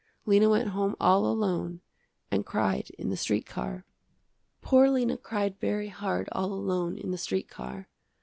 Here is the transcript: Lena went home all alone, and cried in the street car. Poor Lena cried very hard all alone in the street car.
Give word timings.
Lena 0.25 0.49
went 0.49 0.69
home 0.69 0.95
all 0.99 1.27
alone, 1.27 1.81
and 2.31 2.43
cried 2.43 2.89
in 2.97 3.09
the 3.11 3.15
street 3.15 3.45
car. 3.45 3.85
Poor 4.63 4.89
Lena 4.89 5.15
cried 5.15 5.59
very 5.59 5.89
hard 5.89 6.27
all 6.31 6.51
alone 6.53 6.97
in 6.97 7.11
the 7.11 7.19
street 7.19 7.47
car. 7.49 7.87